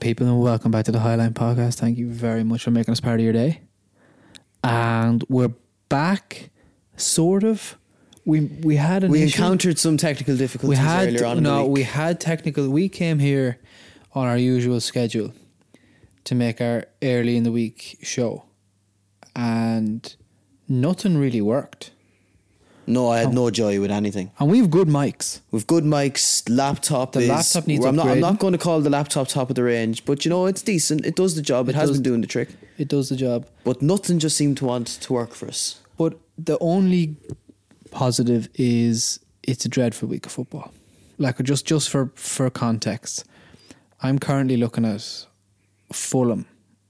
[0.00, 1.74] What is up, people, and welcome back to the Highline Podcast.
[1.74, 3.60] Thank you very much for making us part of your day.
[4.64, 5.52] And we're
[5.90, 6.48] back,
[6.96, 7.76] sort of.
[8.24, 9.36] We we had an We issue.
[9.36, 12.70] encountered some technical we difficulties had earlier on in no we had technical.
[12.70, 13.58] We came here
[14.14, 15.34] on our usual schedule
[16.24, 18.44] to make our early in the week show,
[19.36, 20.16] and
[20.66, 21.90] nothing really worked.
[22.90, 23.32] No, I had Oh.
[23.32, 24.30] no joy with anything.
[24.38, 25.40] And we've good mics.
[25.50, 27.28] We've good mics, laptop The is.
[27.28, 30.04] laptop needs I'm not, I'm not going to call the laptop top of the range,
[30.04, 31.04] but you know it's decent.
[31.06, 31.68] It does the job.
[31.68, 32.48] It, It has been doing the trick.
[32.78, 33.46] It does the job.
[33.64, 35.80] But nothing just seemed to want to work for us.
[35.96, 37.16] But the only
[37.90, 40.72] positive is it's a dreadful week of football.
[41.18, 43.24] Like just just for for context,
[44.02, 45.26] I'm currently looking at
[45.92, 46.46] Fulham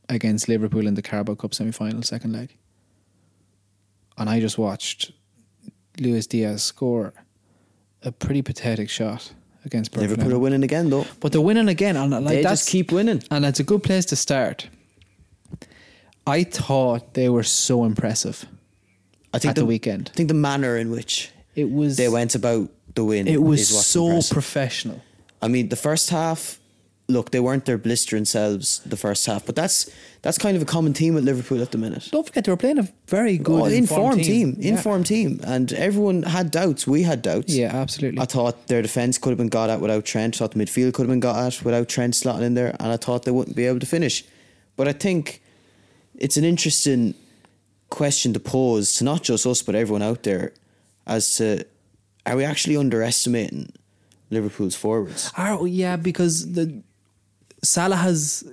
[0.08, 2.56] against Liverpool in the Carabao Cup semi final second leg,
[4.16, 5.12] and I just watched
[5.98, 7.12] Luis Diaz score
[8.02, 9.32] a pretty pathetic shot
[9.64, 10.08] against Burnley.
[10.08, 11.06] Liverpool are winning again though.
[11.20, 13.22] But they're winning again, and like they that's just keep winning.
[13.30, 14.68] and it's a good place to start.
[16.26, 18.46] I thought they were so impressive
[19.34, 20.10] I think at the, weekend.
[20.12, 23.26] I think the manner in which It was they went about the win.
[23.26, 24.32] It was so impressive.
[24.32, 25.02] professional.
[25.42, 26.59] I mean, the first half.
[27.10, 29.90] Look, they weren't their blistering selves the first half, but that's
[30.22, 32.08] that's kind of a common theme at Liverpool at the minute.
[32.12, 34.70] Don't forget they were playing a very good Oh, informed, team, Yeah.
[34.72, 36.86] informed team, and everyone had doubts.
[36.86, 37.54] We had doubts.
[37.54, 38.20] Yeah, absolutely.
[38.20, 40.36] I thought their defense could have been got at without Trent.
[40.36, 42.92] I Thought the midfield could have been got at without Trent slotting in there, and
[42.92, 44.24] I thought they wouldn't be able to finish.
[44.76, 45.42] But I think
[46.14, 47.14] it's an interesting
[47.88, 50.52] question to pose to not just us but everyone out there,
[51.06, 51.64] as to
[52.26, 53.72] are we actually underestimating
[54.30, 55.32] Liverpool's forwards?
[55.36, 56.82] Oh, yeah, because the
[57.62, 58.44] Salah has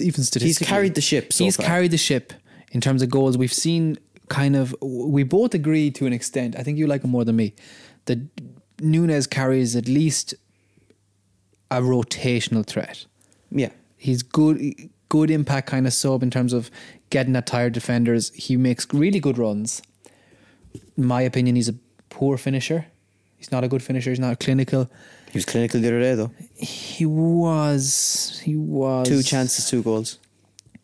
[0.00, 1.66] even statistically He's carried the ship so he's far.
[1.66, 2.32] carried the ship
[2.70, 3.36] in terms of goals.
[3.36, 3.98] We've seen
[4.28, 6.56] kind of we both agree to an extent.
[6.58, 7.54] I think you like him more than me.
[8.06, 8.18] That
[8.78, 10.34] Núñez carries at least
[11.70, 13.06] a rotational threat.
[13.50, 14.60] Yeah, He's good,
[15.08, 16.70] good impact kind of sub in terms of
[17.10, 18.32] getting at tired defenders.
[18.34, 19.80] He makes really good runs.
[20.96, 21.74] In my opinion, he's a
[22.08, 22.86] poor finisher.
[23.36, 24.10] He's not a good finisher.
[24.10, 24.90] He's not clinical.
[25.32, 26.30] He was clinical the other day though.
[26.56, 28.40] He was.
[28.44, 30.18] He was Two chances, two goals,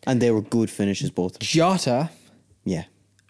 [0.07, 1.39] and they were good finishes both.
[1.39, 2.09] Jota.
[2.65, 2.83] Yeah,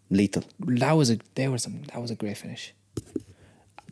[0.10, 0.44] lethal.
[0.60, 1.20] That was a.
[1.36, 1.84] There was some.
[1.94, 2.74] That was a great finish.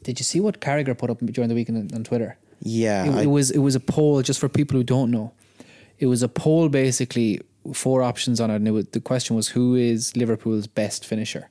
[0.03, 2.37] Did you see what Carragher put up during the weekend on, on Twitter?
[2.61, 3.51] Yeah, It, I- it was.
[3.51, 5.33] It was a poll just for people who don't know.
[5.99, 7.41] It was a poll basically
[7.73, 11.49] four options on it, and it was, the question was who is Liverpool's best finisher.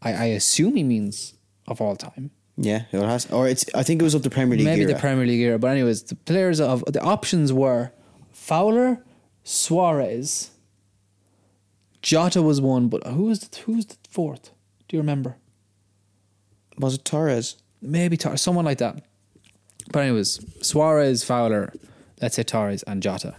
[0.00, 1.34] I, I assume he means
[1.66, 2.30] of all time.
[2.60, 3.30] Yeah, it has.
[3.30, 3.64] Or it's.
[3.74, 4.66] I think it was up the Premier League.
[4.66, 4.94] Maybe era.
[4.94, 5.58] the Premier League era.
[5.58, 7.92] But anyways, the players of the options were
[8.32, 9.04] Fowler,
[9.44, 10.50] Suarez,
[12.02, 14.50] Jota was one, but who was the, who was the fourth?
[14.88, 15.36] Do you remember?
[16.78, 17.56] was it Torres?
[17.82, 19.02] Maybe Torres, someone like that.
[19.92, 21.72] But anyways, Suarez, Fowler,
[22.20, 23.34] let's say Torres and Jota.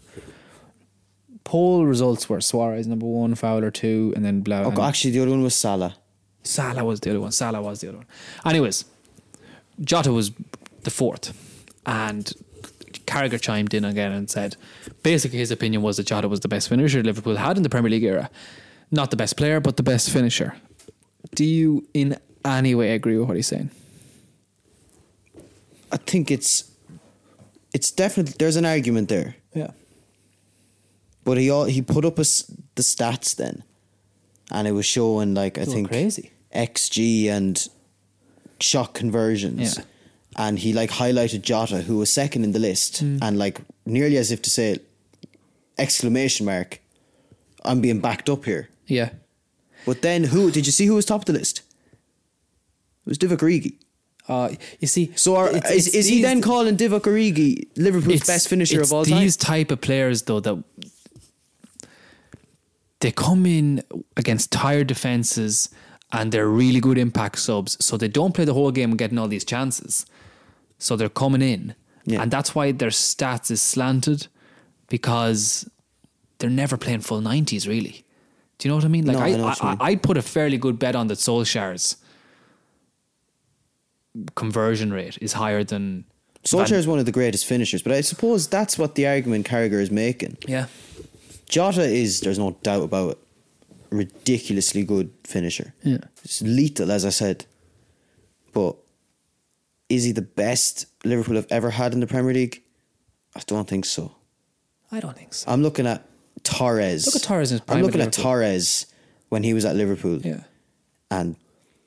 [1.44, 4.59] Poll results were Suarez number one, Fowler two, and then blah.
[4.59, 5.96] Oh, and- actually, the other one was Salah.
[6.44, 7.31] Salah was the other one.
[7.31, 8.07] Salah was the other one.
[8.46, 8.86] Anyways,
[9.81, 10.31] Jota was
[10.84, 11.34] the fourth,
[11.85, 12.31] and
[13.06, 14.56] Carragher chimed in again and said,
[15.03, 17.89] basically his opinion was that Jota was the best finisher Liverpool had in the Premier
[17.91, 18.29] League era,
[18.91, 20.56] not the best player, but the best finisher.
[21.35, 23.69] Do you in any way agree with what he's saying?
[25.91, 26.66] I think it's.
[27.73, 29.72] It's definitely there's an argument there, Yeah.
[31.23, 32.23] but he all, he put up a
[32.75, 33.63] the stats then,
[34.50, 36.31] and it was showing like I think crazy.
[36.56, 37.68] xG and
[38.62, 39.84] shot conversions, Yeah.
[40.36, 43.18] and he like highlighted Jota who was second in the list, Hmm.
[43.22, 44.80] and like nearly as if to say,
[45.78, 46.80] exclamation mark,
[47.64, 48.69] I'm being backed up here.
[48.88, 49.09] Yeah.
[49.86, 51.62] But then who did you see who was top of the list?
[53.06, 53.74] It was Divock Origi.
[54.28, 54.50] Uh,
[54.80, 58.24] you see, So are, it's- is, it's is he these- then calling Divock Origi Liverpool's
[58.28, 59.22] best finisher of all time?
[59.22, 60.63] These type of players, though, that
[63.00, 63.81] they come in
[64.18, 65.69] against tired defenses
[66.11, 69.27] and they're really good impact subs, so they don't play the whole game getting all
[69.27, 70.06] these chances.
[70.77, 71.75] So they're coming in,
[72.06, 72.21] Yeah.
[72.21, 74.27] and that's why their stats is slanted
[74.88, 75.69] because
[76.39, 77.67] they're never playing full nineties.
[77.67, 78.03] Really,
[78.57, 79.06] do you know what I mean?
[79.06, 79.77] Like No, I, I know what you I, mean.
[79.81, 81.97] I'd put a fairly good bet on that Solskjaer's
[84.35, 86.06] conversion rate is higher than
[86.45, 89.81] Solskjaer is one of the greatest finishers, but I suppose that's what the argument Carragher
[89.81, 90.38] is making.
[90.47, 90.67] Yeah.
[91.50, 93.17] Jota is, there's no doubt about it,
[93.91, 95.74] ridiculously good finisher.
[95.83, 95.97] Yeah.
[96.24, 97.45] It's lethal, as I said.
[98.53, 98.75] But
[99.89, 102.62] is he the best Liverpool have ever had in the Premier League?
[103.36, 104.15] I don't think so.
[104.91, 105.50] I don't think so.
[105.51, 106.06] I'm looking at
[106.44, 107.06] Torres.
[107.06, 108.24] Look at Torres prime I'm looking at Liverpool.
[108.24, 108.86] Torres
[109.30, 110.19] when he was at Liverpool.
[110.21, 110.44] Yeah.
[111.12, 111.35] And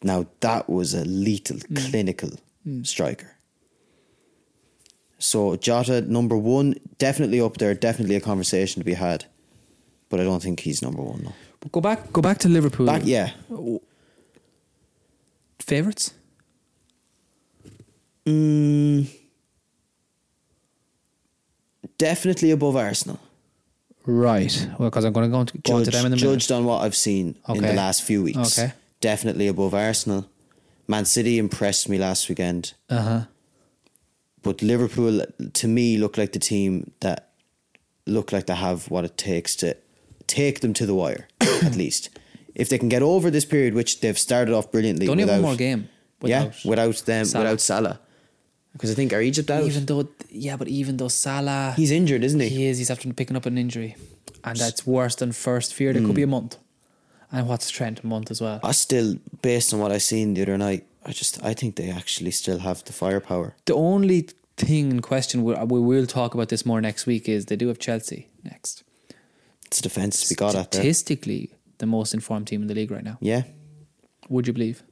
[0.02, 1.90] now that was a lethal, Mm.
[1.90, 2.30] clinical
[2.84, 3.36] striker.
[5.18, 9.24] So Jota number one, definitely up there, definitely a conversation to be had.
[10.08, 11.22] But I don't think he's number one.
[11.24, 11.32] No.
[11.62, 12.86] But go back, go back to Liverpool.
[12.86, 13.30] Back, yeah,
[15.60, 16.12] Favorites?
[18.26, 19.08] mm,
[21.98, 23.20] definitely above Arsenal.
[24.04, 24.68] Right.
[24.78, 26.32] Well, because I'm going to go, into, go Judged, them in the minute.
[26.32, 28.58] judged on what I've seen in the last few weeks.
[28.58, 28.72] Okay.
[29.00, 30.26] Definitely above Arsenal.
[30.88, 32.74] Man City impressed me last weekend.
[32.90, 33.20] Uh huh.
[34.42, 37.28] But Liverpool, to me, look like the team that
[38.04, 39.76] look like they have what it takes to
[40.40, 41.28] take them to the wire,
[41.68, 42.10] at least.
[42.54, 45.06] If they can get over this period, which they've started off brilliantly.
[45.06, 45.88] They only have one more game.
[46.22, 47.44] yeah, without without them, Salah.
[47.44, 47.96] without Salah.
[48.72, 49.64] Because I think are Egypt out?
[49.64, 52.48] Even though, yeah, but even though Salah, He's injured, isn't he?
[52.48, 53.96] he is, he's after picking up an injury,
[54.44, 55.96] and that's worse than first feared.
[55.96, 56.06] It Hmm.
[56.06, 56.56] could be a month,
[57.30, 58.60] and what's Trent a month as well.
[58.62, 61.90] I still, based on what I seen the other night, I just I think they
[61.90, 63.48] actually still have the firepower.
[63.66, 67.46] The only thing in question we, we will talk about this more next week is
[67.46, 68.84] they do have Chelsea next.
[69.72, 70.82] It's a defense to be got at there.
[70.82, 71.48] Statistically,
[71.78, 73.16] the most informed team in the league right now.
[73.22, 73.44] Yeah,
[74.28, 74.82] Would you believe?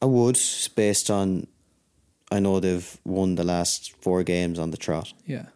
[0.00, 0.38] I would,
[0.76, 1.48] based on
[2.30, 5.12] I know they've won the last four games on the trot.
[5.26, 5.46] Yeah.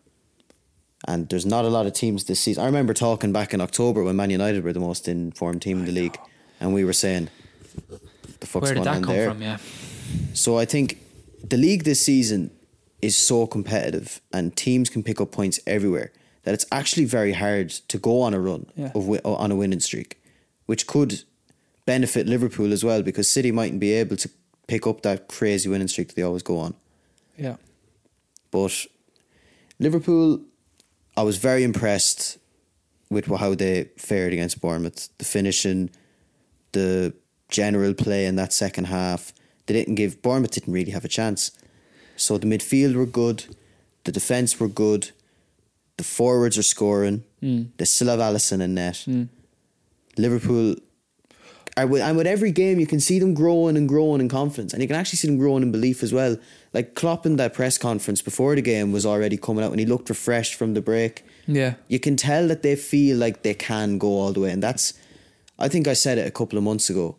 [1.06, 2.64] And there's not a lot of teams this season.
[2.64, 5.84] I remember talking back in October when Man United were the most informed team in
[5.84, 6.18] the league,
[6.58, 7.28] and we were saying,
[8.40, 9.40] "The fuck's Where did going that on come there?" from?
[9.40, 9.58] Yeah.
[10.34, 10.98] So I think
[11.48, 12.50] the league this season
[13.00, 16.10] is so competitive, and teams can pick up points everywhere
[16.46, 18.92] that it's actually very hard to go on a run Yeah.
[18.94, 20.22] of on a winning streak,
[20.66, 21.24] which could
[21.86, 24.30] benefit Liverpool as well because City mightn't be able to
[24.68, 26.74] pick up that crazy winning streak that they always go on.
[27.36, 27.56] Yeah.
[28.52, 28.86] But
[29.80, 30.40] Liverpool,
[31.16, 32.38] I was very impressed
[33.10, 35.08] with how they fared against Bournemouth.
[35.18, 35.90] The finishing,
[36.72, 37.12] the
[37.48, 39.32] general play in that second half.
[39.66, 41.50] They didn't give Bournemouth didn't really have a chance.
[42.16, 43.44] So the midfield were good,
[44.04, 45.10] the defence were good,
[45.96, 47.24] the forwards are scoring.
[47.40, 47.64] Hmm.
[47.76, 48.98] They still have Alisson in net.
[49.04, 49.24] Hmm.
[50.16, 50.76] Liverpool
[51.76, 54.72] are with, and with every game you can see them growing and growing in confidence
[54.72, 56.38] and you can actually see them growing in belief as well
[56.72, 59.84] like Klopp in that press conference before the game was already coming out and he
[59.84, 61.74] looked refreshed from the break Yeah.
[61.88, 64.94] you can tell that they feel like they can go all the way and that's
[65.58, 67.16] I think I said it a couple of months ago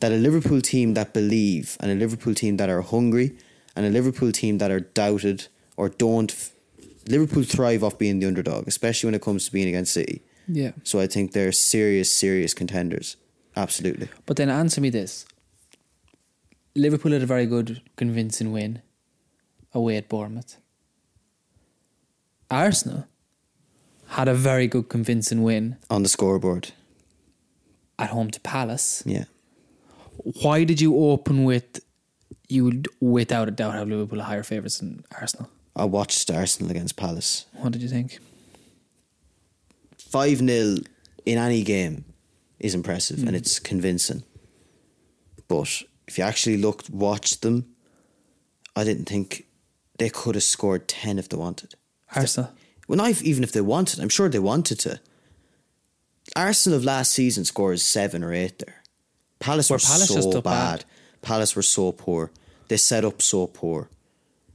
[0.00, 3.36] that a Liverpool team that believe and a Liverpool team that are hungry
[3.76, 6.50] and a Liverpool team that are doubted or don't
[7.08, 10.72] Liverpool thrive off being the underdog especially when it comes to being against City Yeah.
[10.82, 13.16] so I think they're serious serious contenders
[13.56, 15.26] absolutely But then answer me this.
[16.76, 18.82] Liverpool had a very good, convincing win
[19.72, 20.56] away at Bournemouth.
[22.50, 23.06] Arsenal
[24.08, 26.72] had a very good, convincing win on the scoreboard
[27.98, 29.02] at home to Palace.
[29.06, 29.24] yeah
[30.42, 31.80] Why did you open with
[32.48, 35.48] you would without a doubt have Liverpool higher favourites than Arsenal?
[35.76, 38.18] I watched Arsenal against Palace What did you think?
[39.98, 40.76] 5 0
[41.24, 42.04] in any game
[42.60, 43.28] is impressive Hmm.
[43.28, 44.22] and it's convincing.
[45.48, 47.74] But if you actually looked, watched them,
[48.76, 49.46] I didn't think
[49.98, 51.74] they could have scored 10 if they wanted.
[52.14, 52.50] Arsenal.
[52.86, 54.00] Well, not if- even if they wanted.
[54.00, 55.00] I'm sure they wanted to.
[56.36, 58.82] Arsenal of last season scores seven or eight there.
[59.40, 60.42] Palace Were were Palace so bad.
[60.42, 60.84] bad?
[61.22, 62.30] Palace were so poor.
[62.68, 63.88] They set up so poor.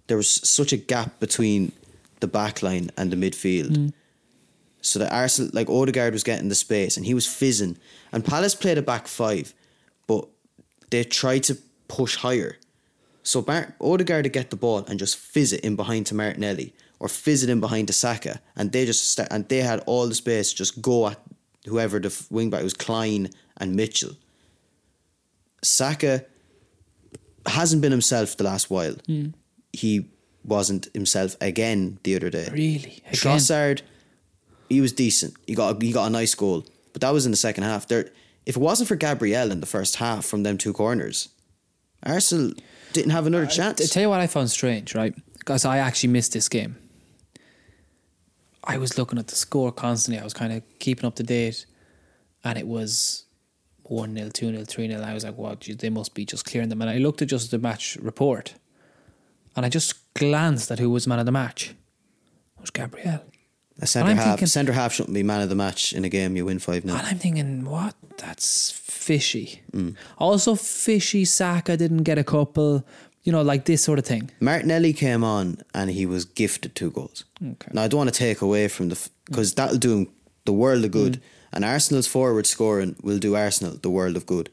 [0.10, 1.72] There was such a gap between
[2.20, 3.70] the back line and the midfield.
[3.70, 3.94] Mm.
[4.82, 7.78] So that Arsenal, like Odegaard, was getting the space and he was fizzing.
[8.12, 9.54] And Palace played a back five,
[10.08, 10.28] but
[10.90, 12.58] they tried to push higher.
[13.24, 16.74] So Mar- Odegaard to get the ball and just fizz it in behind to Martinelli
[17.00, 20.08] or fizz it in behind to Saka, and they just start, and they had all
[20.08, 21.20] the space to just go at
[21.66, 24.16] whoever the f- wing back was Klein and Mitchell.
[25.64, 26.26] Saka
[27.46, 28.96] hasn't been himself the last while.
[29.08, 29.34] Mm.
[29.74, 30.10] He
[30.44, 32.48] wasn't himself again the other day.
[32.52, 33.04] Really?
[33.06, 33.14] Again?
[33.14, 33.82] Trossard,
[34.70, 35.36] he was decent.
[35.48, 37.88] He got a, he got a nice goal, but that was in the second half.
[37.88, 38.10] There,
[38.46, 41.30] if it wasn't for Gabriel in the first half from them two corners,
[42.04, 42.54] Arsenal
[42.94, 43.90] didn't have another I chance.
[43.90, 45.14] tell you what I found strange, right?
[45.38, 46.78] Because I actually missed this game.
[48.64, 50.20] I was looking at the score constantly.
[50.20, 51.66] I was kind of keeping up to date,
[52.44, 53.26] and it was
[53.84, 55.02] 1 0, 2 0, 3 0.
[55.02, 56.82] I was like, well, geez, they must be just clearing them.
[56.82, 58.56] And I looked at just the match report,
[59.56, 61.70] and I just glanced at who was man of the match.
[62.58, 63.22] It was Gabriel.
[63.82, 66.36] a centre half, thinking- centre half shouldn't be man of the match in a game.
[66.36, 67.96] You win five 0 And I'm thinking, what?
[68.18, 69.62] That's fishy.
[69.72, 69.96] Mm.
[70.18, 72.86] Also, fishy Saka didn't get a couple,
[73.24, 74.30] you know, like this sort of thing.
[74.42, 77.24] Martinelli came on and he was gifted two goals.
[77.42, 77.72] Okay.
[77.74, 80.08] Now I don't want to take away from the because that'll do him
[80.46, 81.22] the world of good,
[81.54, 84.50] and Arsenal's forward scoring will do Arsenal the world of good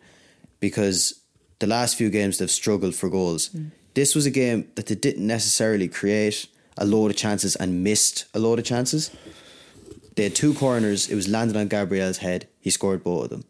[0.61, 1.21] because
[1.59, 3.51] the last few games they've struggled for goals.
[3.97, 8.27] This was a game that they didn't necessarily create a load of chances and missed
[8.35, 9.11] a load of chances.
[10.17, 11.09] They had two corners.
[11.09, 12.47] It was landed on Gabriel's head.
[12.61, 13.45] He scored both of them.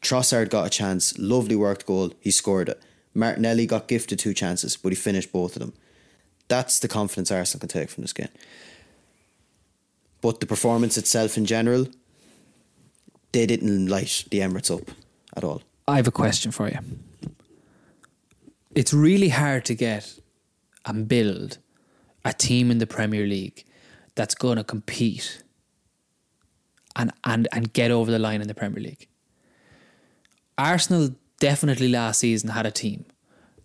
[0.00, 1.16] Trossard got a chance.
[1.16, 2.12] Lovely worked goal.
[2.18, 2.82] He scored it.
[3.14, 5.74] Martinelli got gifted two chances, but he finished both of them.
[6.48, 8.34] That's the confidence Arsenal can take from this game.
[10.20, 11.86] But the performance itself in general,
[13.30, 14.90] they didn't light the Emirates up
[15.36, 15.62] at all.
[15.86, 16.80] I have a question for you.
[18.74, 20.18] It's really hard to get
[20.86, 21.58] and build
[22.24, 23.64] a team in the Premier League
[24.14, 25.42] that's going to compete
[26.96, 29.08] and, and, and get over the line in the Premier League.
[30.56, 33.04] Arsenal definitely last season had a team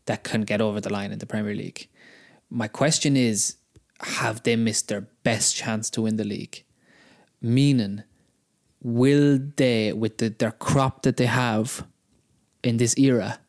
[0.08, 1.88] that can get over the line in the Premier League.
[2.50, 3.56] My question is
[4.02, 6.64] have they missed their best chance to win the league?
[7.42, 8.04] Meaning,
[8.82, 11.86] will they, with the, their crop that they have
[12.64, 13.40] in this era,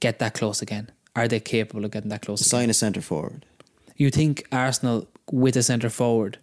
[0.00, 0.90] get that close again?
[1.14, 2.48] Are they capable of getting that close again?
[2.48, 3.46] Sign a centre forward.
[3.96, 6.38] You think Arsenal, with a centre forward,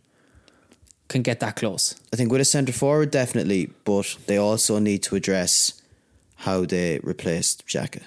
[1.07, 1.95] can get that close?
[2.12, 5.81] I think with a centre forward, definitely, but they also need to address
[6.38, 8.01] how they replaced Xhaka.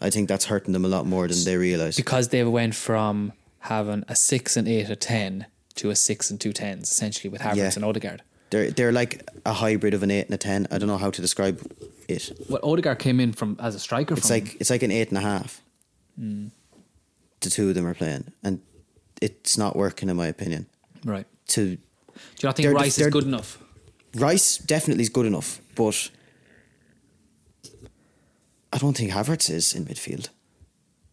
[0.00, 1.96] I think that's hurting them a lot more than they realise.
[1.96, 6.40] Because they went from having a six and eight, a ten, to a six and
[6.40, 7.70] two tens, essentially with Havertz Yeah.
[7.76, 8.22] and Odegaard.
[8.50, 10.66] They're they're like a hybrid of an eight and a ten.
[10.70, 11.60] I don't know how to describe
[12.08, 12.32] it.
[12.48, 14.14] Well, Odegaard came in from as a striker.
[14.14, 15.62] It's like it's like an eight and a half.
[16.18, 16.48] Hmm.
[17.40, 18.60] The two of them are playing, and
[19.20, 20.66] it's not working in my opinion.
[21.04, 21.26] right.
[21.48, 21.78] To Do you
[22.44, 23.58] not think Rice is good enough?
[24.16, 26.10] Rice definitely is good enough, but
[28.72, 30.28] I don't think Havertz is in midfield.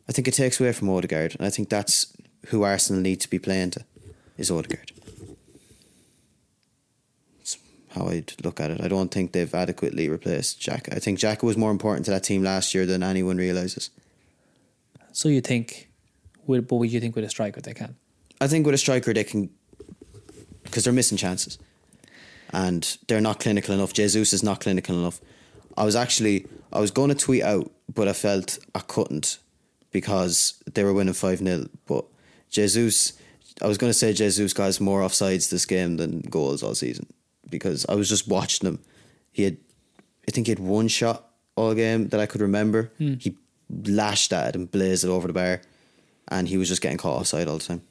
[0.07, 2.13] I think it takes away from Odegaard, and I think that's
[2.47, 3.85] who Arsenal need to be playing to
[4.37, 4.91] is Odegaard.
[7.93, 8.81] How I'd look at it.
[8.81, 10.89] I don't think they've adequately replaced Jack.
[10.91, 13.91] I think Jack was more important to that team last year than anyone realizes.
[15.11, 15.89] So you think,
[16.47, 17.95] with, but would you think with a striker they can?
[18.41, 19.51] I think with a striker they can,
[20.63, 21.59] because they're missing chances,
[22.51, 23.93] and they're not clinical enough.
[23.93, 25.21] Jesus is not clinical enough.
[25.77, 29.37] I was actually I was going to tweet out, but I felt I couldn't
[29.91, 32.05] because they were winning five 0 But
[32.49, 33.13] Jesus,
[33.61, 37.05] I was going to say Jesus got more offsides this game than goals all season
[37.49, 38.79] because I was just watching him.
[39.31, 39.57] He had,
[40.27, 42.91] I think he had one shot all game that I could remember.
[42.97, 43.15] Hmm.
[43.19, 43.37] He
[43.69, 45.61] lashed at it and blazed it over the bar,
[46.29, 47.81] and he was just getting caught offside all the time.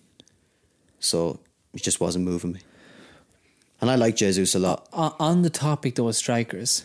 [1.00, 1.40] So
[1.73, 2.61] he just wasn't moving me.
[3.80, 4.88] And I like Jesus a lot.
[4.92, 6.85] On the topic though of strikers,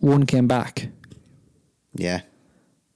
[0.00, 0.88] one came back
[1.94, 2.20] Yeah.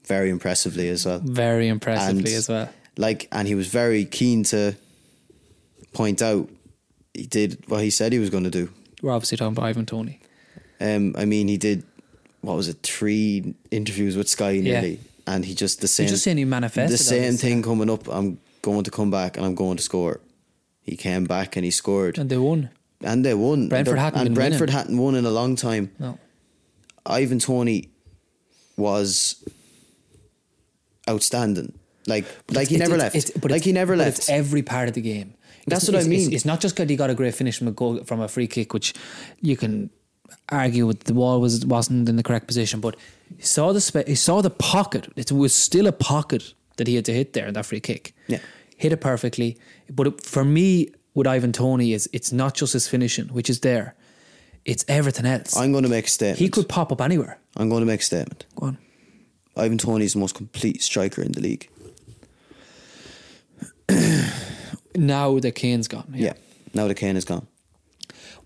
[0.07, 1.21] Very impressively as well.
[1.25, 2.69] very impressively And, as well.
[2.99, 4.75] Like and he was very keen to
[5.95, 6.51] point out
[7.19, 8.71] he did what he said he was gonna do.
[9.03, 10.21] We're obviously talking about Ivan Toney.
[10.81, 11.83] Um I mean he did
[12.41, 14.63] what was it, three interviews with Sky Yeah.
[14.81, 15.01] nearly.
[15.27, 18.39] And he just the same just saying he manifested the same thing coming up, I'm
[18.63, 20.21] going to come back and I'm going to score.
[20.83, 22.17] He came back and he scored.
[22.19, 22.71] And they won.
[23.03, 23.69] And they won.
[23.69, 24.75] Brentford hadn't and Brentford winning.
[24.79, 25.91] hadn't won in a long time.
[25.99, 26.19] No.
[27.05, 27.81] Ivan Toney
[28.77, 29.45] was
[31.09, 31.73] outstanding.
[32.07, 33.15] Like like he never left.
[33.17, 34.19] it's- but like he never but left.
[34.19, 35.35] It's every part of the game.
[35.69, 36.35] That's It's- what I it's- it's- mean.
[36.35, 38.47] It's, not just because he got a great finish from a goal from a free
[38.47, 38.95] kick, which
[39.41, 39.91] you can
[40.51, 42.97] argue with the wall was wasn't in the correct position, but
[43.37, 45.09] he saw the spa- he saw the pocket.
[45.17, 48.15] It was still a pocket that he had to hit there in that free kick.
[48.29, 48.39] Yeah.
[48.77, 49.57] hit it perfectly.
[49.91, 53.59] But it, for me, with Ivan Toney, is it's not just his finishing, which is
[53.61, 53.95] there.
[54.65, 55.57] It's everything else.
[55.57, 56.39] I'm going to make a statement.
[56.39, 57.39] he could pop up anywhere.
[57.57, 58.47] I'm going to make a statement.
[58.55, 58.79] Go on.
[59.57, 61.69] Ivan Toney is the most complete striker in the league.
[64.99, 66.13] Now that Kane's gone.
[66.15, 66.35] Yeah.
[66.75, 67.47] Now the Kane is gone.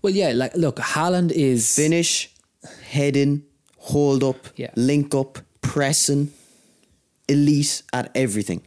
[0.01, 0.31] Well, yeah.
[0.33, 2.29] Like, look, Haaland is Finish,
[2.89, 3.43] heading,
[3.77, 4.71] hold up, Yeah.
[4.75, 6.31] link up, pressing,
[7.27, 8.61] elite at everything.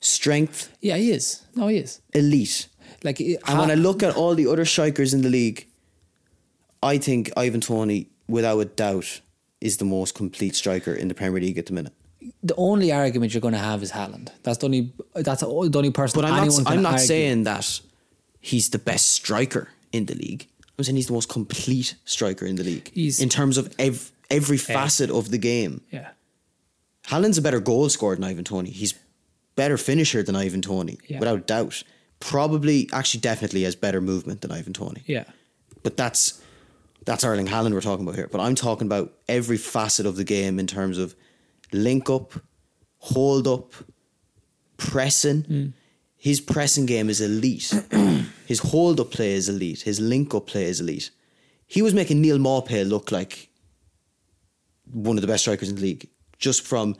[0.00, 1.42] Strength, Yeah, he is.
[1.54, 2.00] No, he is.
[2.14, 2.68] elite.
[3.04, 5.66] Like, it- And when I look at all the other strikers in the league,
[6.82, 9.20] I think Ivan Toney, without a doubt,
[9.60, 11.92] is the most complete striker in the Premier League at the minute.
[12.42, 14.28] The only argument you're going to have is Haaland.
[14.42, 14.92] That's the only.
[15.14, 16.20] That's the only person.
[16.20, 16.70] But I'm not.
[16.70, 17.06] I'm not argue.
[17.06, 17.80] saying that
[18.40, 20.46] he's the best striker in the league.
[20.78, 22.90] I'm saying he's the most complete striker in the league.
[22.94, 25.82] He's- in terms of ev- every facet of the game.
[25.90, 26.08] Yeah.
[27.08, 28.70] Haaland's a better goal scorer than Ivan Toney.
[28.70, 28.94] He's
[29.56, 31.18] better finisher than Ivan Toney, Yeah.
[31.18, 31.82] without doubt.
[32.20, 35.02] Probably, actually, definitely has better movement than Ivan Toney.
[35.06, 35.24] Yeah.
[35.82, 36.40] But that's
[37.06, 38.28] that's Erling Haaland we're talking about here.
[38.30, 41.14] But I'm talking about every facet of the game in terms of
[41.72, 42.32] link up,
[42.98, 43.72] hold up,
[44.76, 45.42] pressing.
[45.42, 45.66] Hmm.
[46.16, 47.72] His pressing game is elite.
[48.46, 49.82] His hold up play is elite.
[49.82, 51.10] His link up play is elite.
[51.66, 53.48] He was making Neal Maupay look like
[54.92, 56.08] one of the best strikers in the league
[56.38, 56.96] just from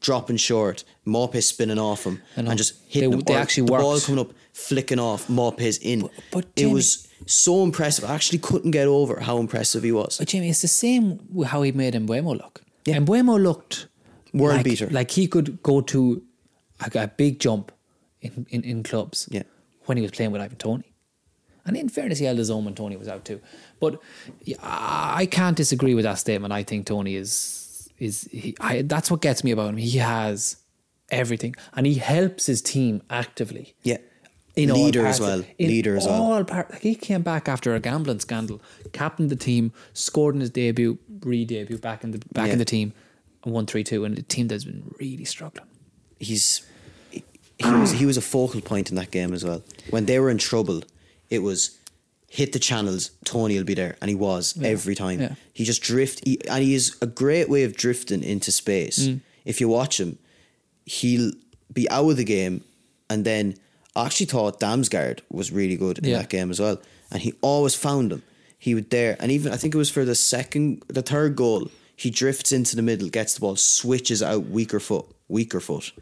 [0.00, 3.22] dropping short, Maupay spinning off him, and just hitting They- him.
[3.26, 6.08] they actually the ball coming up, flicking off, Maupay's in.
[6.30, 8.04] but it Jamie- was so impressive.
[8.04, 10.18] I actually couldn't get over how impressive he was.
[10.18, 12.62] But Jamie, it's the same how he made Mbeumo look.
[12.86, 12.98] Yeah.
[12.98, 13.88] Mbeumo looked
[14.34, 14.88] World like, beater.
[14.90, 16.22] Like he could go to
[16.80, 17.72] a, a big jump
[18.20, 19.44] in, in, in clubs Yeah.
[19.86, 20.92] when he was playing with Ivan Toney.
[21.66, 23.40] And in fairness, he held his own when Toney was out too.
[23.80, 23.98] But
[24.42, 26.52] yeah, I can't disagree with that statement.
[26.52, 29.76] I think Toney is is he, I, that's what gets me about him.
[29.78, 30.56] He has
[31.10, 33.74] everything, and he helps his team actively.
[33.82, 33.98] Yeah.
[34.56, 35.42] in all Leader as well.
[35.58, 36.22] in Leader as well.
[36.22, 38.60] all part, like he came back after a gambling scandal,
[38.92, 42.52] captained the team, scored in his debut, re-debut back in the back Yeah.
[42.54, 42.92] in the team,
[43.52, 44.04] won three two.
[44.04, 45.66] And a team that's been really struggling.
[46.20, 46.64] he's
[47.10, 49.62] he was he was a focal point in that game as well.
[49.90, 50.82] When they were in trouble,
[51.30, 51.78] it was
[52.28, 53.10] hit the channels.
[53.24, 55.20] Toney will be there, and he was every time.
[55.20, 55.34] yeah.
[55.52, 59.06] He just drift, he, and he is a great way of drifting into space.
[59.06, 59.20] Mm.
[59.44, 60.18] If you watch him,
[60.84, 61.30] he'll
[61.72, 62.64] be out of the game,
[63.08, 63.54] and then
[63.94, 66.18] I actually thought Damsgaard was really good in Yeah.
[66.18, 66.80] that game as well,
[67.12, 68.22] and he always found him.
[68.58, 71.70] He would there, and even I think it was for the second, the third goal.
[71.96, 75.92] He drifts into the middle, gets the ball, switches out weaker foot, weaker foot,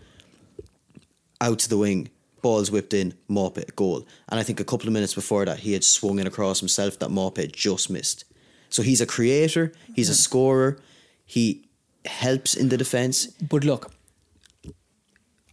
[1.41, 2.09] out to the wing,
[2.41, 4.07] balls whipped in, Maupay, goal.
[4.29, 6.99] And I think a couple of minutes before that, he had swung in across himself
[7.01, 8.25] that Maupay just missed.
[8.71, 10.79] So he's a creator, he's a scorer,
[11.27, 11.67] he
[12.07, 13.27] helps in the defence.
[13.27, 13.93] But look,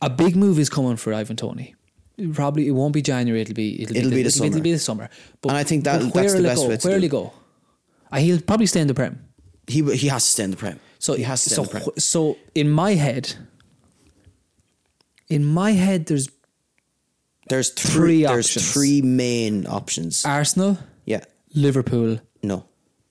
[0.01, 1.75] a big move is coming for Ivan Toney.
[2.33, 3.41] Probably it won't be January.
[3.41, 4.47] It'll be it'll, It'll be the summer.
[4.47, 4.63] it'll, summer.
[4.63, 5.09] be the summer.
[5.41, 6.67] But And I think that- that's the best go?
[6.69, 7.33] way to Where'll do he go?
[8.11, 9.23] Uh, he'll probably stay in the prem.
[9.69, 10.79] He he has to stay in the Prem.
[10.97, 11.99] So he has to stay so, in the Prem.
[11.99, 13.33] so in my head,
[15.29, 16.27] in my head, there's
[17.49, 18.73] There's three, three there's options.
[18.73, 20.25] three main options.
[20.25, 21.23] Arsenal, yeah.
[21.53, 22.19] Liverpool.
[22.43, 22.65] No.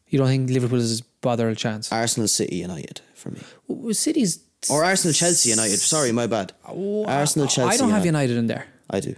[0.09, 1.93] You don't think Liverpool is bother a chance?
[1.93, 3.41] Arsenal City United for me.
[3.67, 5.79] Well, City's Or Arsenal Chelsea United.
[5.79, 6.53] Sorry, my bad.
[6.67, 7.75] Uh, Arsenal Chelsea.
[7.75, 8.31] I don't have United.
[8.35, 8.67] United in there.
[8.91, 9.15] I do.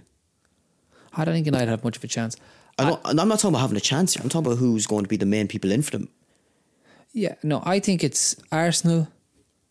[1.13, 2.35] I don't think United have much of a chance.
[2.77, 4.23] I don't, and I'm not talking about having a chance here.
[4.23, 6.07] I'm talking about who's going to be the main people in for them.
[7.13, 9.07] Yeah, no, I think it's Arsenal.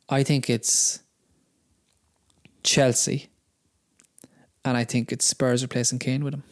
[0.09, 1.00] I think it's
[2.62, 3.29] Chelsea.
[4.64, 6.42] And I think it's Spurs replacing Kane with him.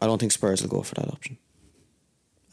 [0.00, 1.36] I don't think Spurs will go for that option.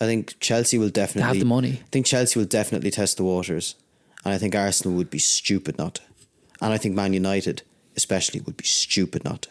[0.01, 1.79] I think Chelsea will definitely have the money.
[1.81, 3.75] I think Chelsea will definitely test the waters,
[4.23, 6.01] and I think Arsenal would be stupid not to,
[6.61, 7.63] and I think Man United
[7.97, 9.49] especially would be stupid not to.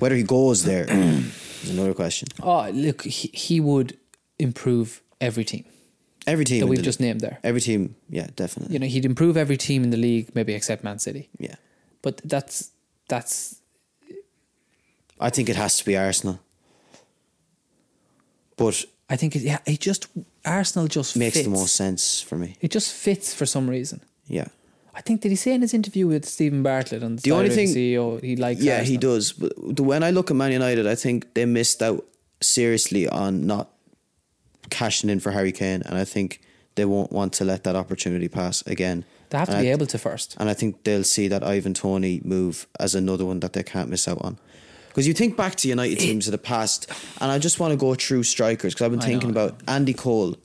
[0.00, 2.28] Whether he goes there is another question.
[2.42, 3.96] Oh, look, he, he would
[4.38, 5.64] improve every team
[6.32, 7.38] Every team that we've just named there.
[7.42, 10.82] every team, yeah, definitely, You know, he'd improve every team in the league, maybe except
[10.84, 11.28] Man City.
[11.38, 11.56] yeah.
[12.02, 12.70] But that's
[13.08, 13.56] that's
[15.20, 16.38] I think it has to be Arsenal,
[18.56, 20.06] but I think it, yeah, it just
[20.44, 21.46] Arsenal just makes fits.
[21.46, 22.56] the most sense for me.
[22.60, 24.00] It just fits for some reason.
[24.26, 24.48] Yeah,
[24.94, 27.50] I think did he say in his interview with Steven Bartlett on the, The only
[27.50, 29.32] thing- CEO he likes yeah, he does.
[29.32, 32.04] But when I look at Man United, I think they missed out
[32.40, 33.68] seriously on not
[34.70, 36.40] cashing in for Harry Kane, and I think
[36.74, 39.04] they won't want to let that opportunity pass again.
[39.30, 40.34] They have to And be I- able to first.
[40.38, 43.90] and I think they'll see that Ivan Toney move as another one that they can't
[43.90, 44.38] miss out on.
[44.88, 46.86] Because you think back to United teams of the past,
[47.20, 49.44] and I just want to go through strikers because I've been thinking know.
[49.44, 50.36] about Andy Cole,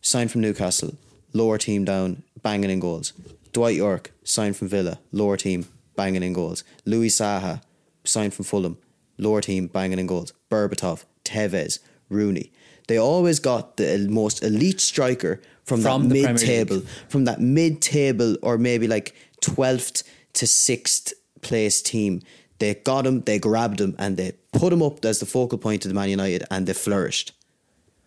[0.00, 0.96] signed from Newcastle,
[1.32, 3.12] lower team down, banging in goals.
[3.52, 6.64] Dwight Yorke, signed from Villa, lower team, banging in goals.
[6.84, 7.60] Louis Saha,
[8.04, 8.78] signed from Fulham,
[9.18, 10.32] lower team, banging in goals.
[10.50, 12.52] Berbatov, Tevez, Rooney.
[12.88, 17.40] They always got the most elite striker from, From that the mid table, from that
[17.40, 20.02] mid table or maybe like 12th
[20.34, 22.22] to 6th place team.
[22.58, 25.84] They got him, they grabbed him, and they put him up as the focal point
[25.84, 27.32] of the Man United, and they flourished.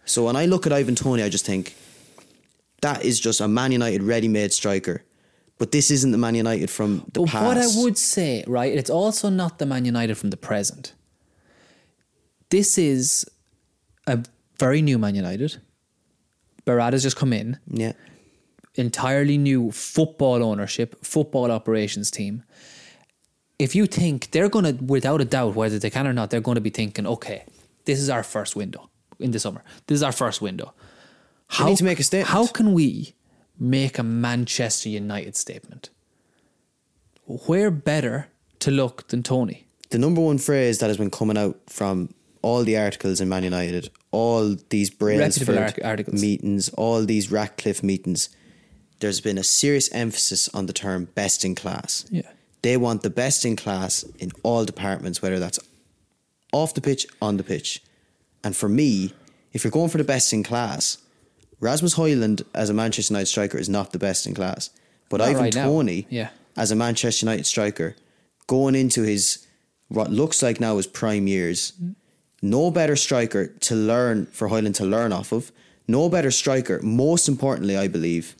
[0.06, 1.76] So when I look at Ivan Toney, I just think
[2.82, 5.04] that is just a Man United ready-made striker.
[5.58, 7.46] But this isn't the Man United from the But past.
[7.46, 10.94] what I would say, right, it's also not the Man United from the present.
[12.50, 13.26] This is
[14.08, 14.24] a
[14.62, 15.52] very new Man United.
[16.66, 17.94] Berrada's just come in, yeah,
[18.76, 22.44] entirely new football ownership, football operations team.
[23.58, 26.48] If you think they're going to, without a doubt, whether they can or not, they're
[26.50, 27.40] going to be thinking, okay,
[27.86, 29.64] this is our first window in the summer.
[29.88, 30.74] This is our first window.
[31.48, 32.30] How, need to make a statement.
[32.30, 33.14] How can we
[33.60, 35.90] make a Manchester United statement?
[37.48, 38.28] Where better
[38.60, 39.66] to look than Toney?
[39.92, 43.44] the number one phrase that has been coming out from all the articles in Man
[43.44, 46.22] United, all these Brailsford articles.
[46.22, 48.30] meetings, all these Ratcliffe meetings,
[49.00, 52.06] there's been a serious emphasis on the term best in class.
[52.10, 52.22] Yeah.
[52.62, 55.60] They want the best in class in all departments, whether that's
[56.52, 57.82] off the pitch, on the pitch.
[58.44, 59.14] And for me,
[59.54, 60.98] if you're going for the best in class,
[61.60, 64.70] Rasmus Højlund as a Manchester United striker is not the best in class.
[65.10, 65.54] But Not Ivan right.
[65.54, 66.30] Toney Yeah.
[66.56, 67.96] as a Manchester United striker,
[68.48, 69.46] going into his
[69.90, 71.74] what looks like now his prime years.
[71.82, 71.96] Mm.
[72.42, 75.52] No better striker to learn for Højlund to learn off of.
[75.88, 78.36] No better striker, most importantly, I believe,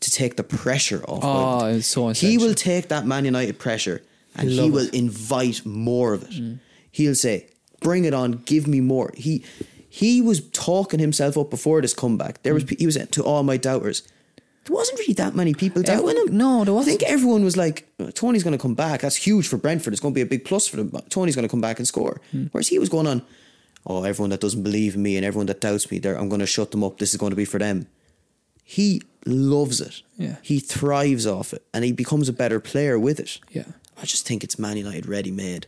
[0.00, 1.20] to take the pressure off.
[1.22, 4.02] Ah, oh, it's so He will take that Man United pressure
[4.36, 4.94] and he will it.
[4.94, 6.30] invite more of it.
[6.30, 6.58] Mm.
[6.90, 7.46] He'll say,
[7.80, 9.44] "Bring it on, give me more." He
[9.88, 12.42] he was talking himself up before this comeback.
[12.42, 12.78] There was mm.
[12.78, 14.02] he was to all my doubters.
[14.64, 16.36] There wasn't really that many people doubting him.
[16.36, 16.96] no, there wasn't.
[16.96, 19.00] I think everyone was like, "Oh, "Toney's going to come back.
[19.00, 19.92] That's huge for Brentford.
[19.92, 20.90] It's going to be a big plus for them.
[21.08, 22.46] Toney's going to come back and score." Hmm.
[22.52, 23.22] Whereas he was going on,
[23.86, 26.46] "Oh, everyone that doesn't believe in me and everyone that doubts me, I'm going to
[26.46, 26.98] shut them up.
[26.98, 27.86] This is going to be for them."
[28.64, 30.02] He loves it.
[30.16, 30.36] Yeah.
[30.42, 33.38] He thrives off it, and he becomes a better player with it.
[33.50, 33.64] Yeah.
[33.96, 35.66] I just think it's Man United ready made.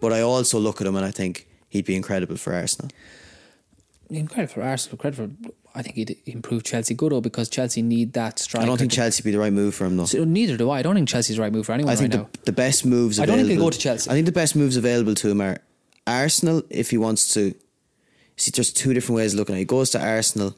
[0.00, 2.90] But I also look at him and I think he'd be incredible for Arsenal.
[4.28, 5.30] Credit for Arsenal, for.
[5.74, 8.62] I think he'd improve Chelsea good though because Chelsea need that striker.
[8.62, 10.04] I don't think Chelsea would be the right move for him though.
[10.04, 10.80] So neither do I.
[10.80, 12.84] I don't think Chelsea's the right move for anyone I think right the, the best
[12.84, 14.10] moves I don't think he'll go to Chelsea.
[14.10, 15.58] I think the best moves available to him are
[16.06, 17.54] Arsenal if he wants to.
[18.36, 19.60] See, there's two different ways of looking at it.
[19.60, 20.56] He goes to Arsenal.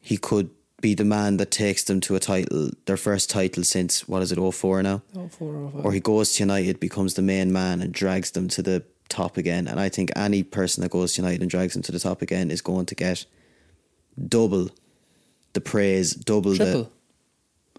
[0.00, 4.08] He could be the man that takes them to a title, their first title since
[4.08, 5.02] what is it, 04 now?
[5.16, 5.84] Oh, four or five.
[5.84, 9.36] or he goes to United, becomes the main man, and drags them to the top
[9.36, 9.68] again.
[9.68, 12.22] And I think any person that goes to United and drags them to the top
[12.22, 13.26] again is going to get
[14.28, 14.70] double
[15.52, 16.90] the praise, double Triple.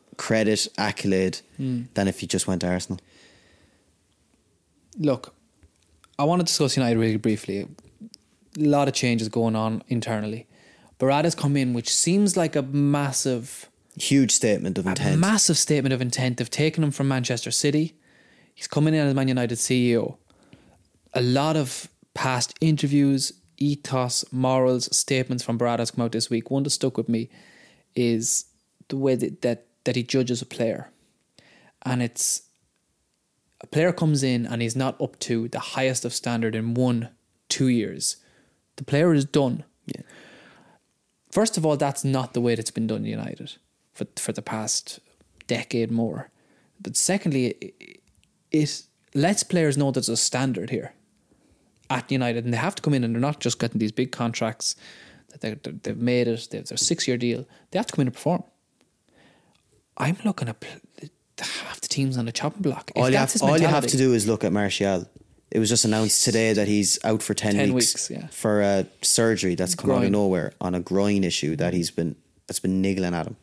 [0.06, 1.84] The credit, accolade hmm.
[1.94, 3.00] than if he just went to Arsenal.
[5.00, 5.34] Look,
[6.22, 7.62] I want to discuss United really briefly.
[7.62, 10.48] A lot of changes going on internally.
[11.00, 15.20] Berrada's come in, which seems like a massive, Huge statement of a intent.
[15.20, 17.96] massive statement of intent of taking him from Manchester City.
[18.54, 20.18] He's coming in as Man United CEO.
[21.16, 26.52] A lot of past interviews, ethos, morals, statements from Berrada's come out this week.
[26.52, 27.32] One that stuck with me
[27.96, 28.46] is
[28.90, 30.92] the way that, that, that he judges a player.
[31.84, 32.44] And it's
[33.62, 37.10] a player comes in and he's not up to the highest of standard in one,
[37.48, 38.18] two years.
[38.78, 39.64] The player is done.
[39.86, 40.02] Yeah.
[41.32, 43.54] First of all, that's not the way that's been done in United
[43.94, 45.00] for for the past
[45.48, 46.30] decade more.
[46.82, 48.02] But secondly, it,
[48.52, 50.94] it lets players know there's a standard here
[51.90, 54.12] at United, and they have to come in, and they're not just getting these big
[54.12, 54.76] contracts
[55.30, 56.48] that they're, they've made it.
[56.50, 57.46] They've their six year deal.
[57.70, 58.44] They have to come in and perform.
[59.98, 60.64] I'm looking at
[61.40, 62.92] half the teams on the chopping block.
[62.96, 65.08] If all you, have, all you have to do is look at Martial.
[65.50, 68.28] It was just announced today that he's out for 10, 10 weeks, weeks, yeah.
[68.28, 72.16] for a surgery that's come out of nowhere on a groin issue that he's been
[72.48, 73.36] that's been niggling at him.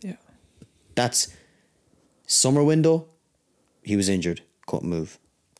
[0.00, 0.14] yeah,
[0.94, 1.28] That's
[2.26, 3.08] summer window,
[3.82, 5.18] he was injured, couldn't move.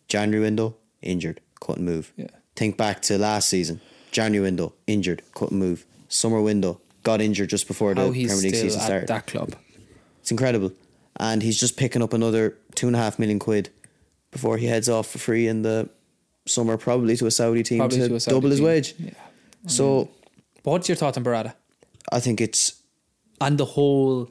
[0.09, 2.13] January window, injured, couldn't move.
[2.17, 2.27] Yeah.
[2.55, 3.81] Think back to last season.
[4.11, 5.85] January window, injured, couldn't move.
[6.09, 9.09] Summer window, got injured just before the Premier League season started.
[9.09, 9.55] that club.
[10.21, 10.73] It's incredible.
[11.19, 13.71] And he's just picking up another two and a half million quid
[14.31, 15.89] before he heads off for free in the
[16.47, 18.95] summer, probably to a Saudi team Probably to, to Saudi double his wage.
[18.99, 19.11] Yeah.
[19.67, 20.11] So
[20.63, 21.55] what's your thought on Berrada?
[22.13, 22.83] I think it's
[23.41, 24.31] and the whole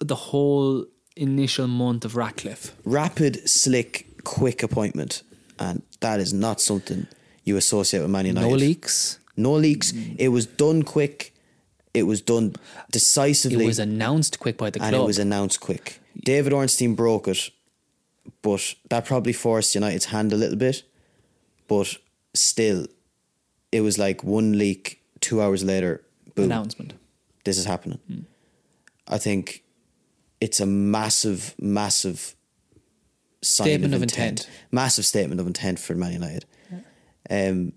[0.00, 2.74] the whole initial month of Ratcliffe.
[2.84, 5.22] rapid, slick, quick appointment.
[5.58, 7.06] And that is not something
[7.44, 8.48] you associate with Man United.
[8.48, 9.18] No leaks.
[9.36, 9.92] No leaks.
[9.92, 10.16] Mm.
[10.18, 11.33] It was done quick.
[11.94, 12.54] It was done
[12.90, 13.64] decisively.
[13.64, 14.92] It was announced quick by the club.
[14.92, 16.00] and it was announced quick.
[16.24, 17.50] David Ornstein broke it,
[18.42, 20.82] but that probably forced United's hand a little bit.
[21.68, 21.96] But
[22.34, 22.86] still,
[23.72, 26.02] it was like one leak, two hours later,
[26.34, 26.94] boom, announcement.
[27.44, 28.26] this is happening.
[29.06, 29.62] I think
[30.40, 32.34] it's a massive, massive
[33.42, 34.40] Statement of, of intent.
[34.40, 34.50] intent.
[34.72, 36.46] Massive statement of intent for Man United.
[37.30, 37.72] Um,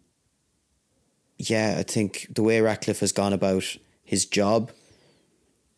[1.38, 3.76] yeah, I think the way Ratcliffe has gone about
[4.08, 4.72] his job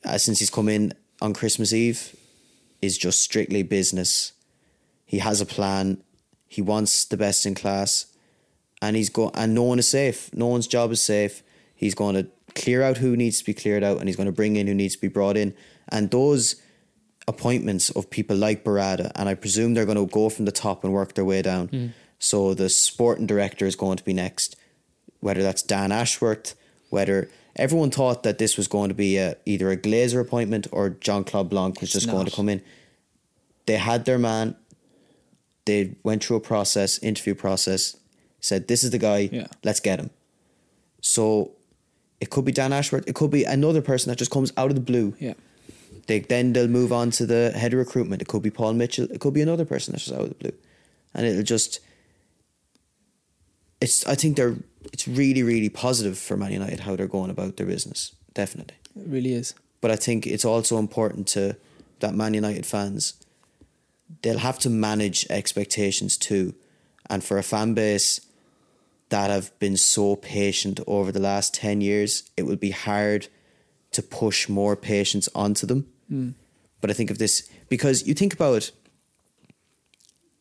[0.05, 2.15] uh, since he's come in on Christmas Eve
[2.79, 4.33] is just strictly business.
[5.03, 6.03] He has a plan.
[6.47, 8.05] He wants the best in class,
[8.83, 10.29] and he's go and no one is safe.
[10.31, 11.41] No one's job is safe.
[11.75, 14.31] He's going to clear out who needs to be cleared out, and he's going to
[14.31, 15.55] bring in who needs to be brought in.
[15.87, 16.61] And those
[17.27, 20.83] appointments of people like Berrada, and I presume they're going to go from the top
[20.83, 21.69] and work their way down.
[22.19, 24.55] So the sporting director is going to be next,
[25.19, 26.53] whether that's Dan Ashworth,
[26.91, 30.89] whether everyone thought that this was going to be a, either a Glazer appointment or
[30.89, 32.61] Jean-Claude Blanc was just going to come in.
[33.65, 34.55] They had their man.
[35.65, 37.97] They went through a process, interview process,
[38.39, 39.47] said, This is the guy, Yeah.
[39.63, 40.09] let's get him.
[41.01, 41.51] So
[42.19, 44.75] it could be Dan Ashworth, it could be another person that just comes out of
[44.75, 45.13] the blue.
[45.19, 45.33] Yeah.
[46.07, 48.21] They then they'll move on to the head of recruitment.
[48.21, 49.07] It could be Paul Mitchell.
[49.11, 50.53] It could be another person that's just out of the blue,
[51.13, 51.79] and it'll just.
[53.79, 54.05] It's.
[54.07, 54.55] I think they're.
[54.99, 58.13] It's really, really positive for Man United how they're going about their business.
[58.33, 59.53] Definitely, It really is.
[59.79, 61.55] but I think it's also important to
[62.01, 63.13] that Man United fans
[64.21, 66.53] they'll have to manage expectations too.
[67.09, 68.19] And for a fan base
[69.07, 73.29] that have been so patient over the last 10 years, it will be hard
[73.91, 75.87] to push more patience onto them.
[76.09, 76.31] Hmm.
[76.81, 78.71] But I think of this because you think about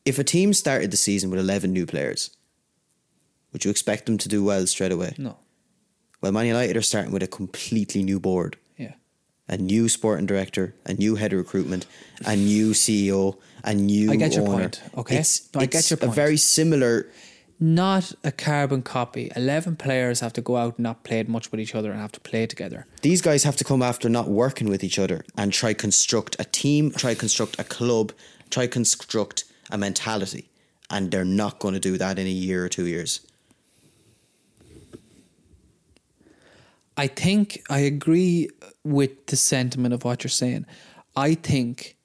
[0.04, 2.30] if a team started the season with 11 new players,
[3.52, 5.14] would you expect them to do well straight away?
[5.18, 5.36] No.
[6.20, 8.94] Well, Man United are starting with a completely new board Yeah.
[9.48, 11.86] a new sporting director, a new head of recruitment,
[12.26, 14.58] a new CEO, a new I get your owner.
[14.68, 15.18] point, okay?
[15.18, 17.08] It's, No, I get it's your a very similar.
[17.60, 19.32] Not a carbon copy.
[19.34, 22.12] 11 players have to go out and not play much with each other and have
[22.12, 22.86] to play together.
[23.02, 26.44] These guys have to come after not working with each other and try construct a
[26.44, 28.12] team, try construct a club,
[28.50, 30.48] try construct a mentality,
[30.88, 33.20] and they're not going to do that in a year or two years.
[36.98, 38.50] I think I agree
[38.82, 40.66] with the sentiment of what you're saying.
[41.14, 41.96] I think